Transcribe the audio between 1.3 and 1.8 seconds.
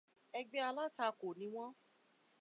ni wón.